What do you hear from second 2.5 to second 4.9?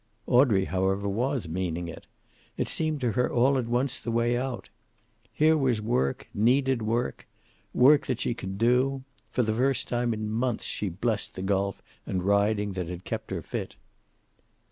It seemed to her, all at once, the way out.